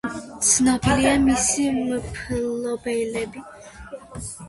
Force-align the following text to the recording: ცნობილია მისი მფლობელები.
ცნობილია 0.51 1.11
მისი 1.27 1.67
მფლობელები. 1.77 3.49